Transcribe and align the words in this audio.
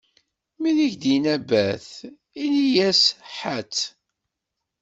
Mi 0.59 0.71
k-d-inna: 0.91 1.35
bat, 1.49 1.85
ini-yas: 2.43 3.03
ḥatt. 3.37 3.77